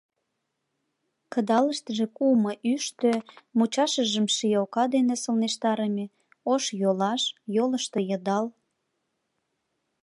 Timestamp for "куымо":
2.15-2.51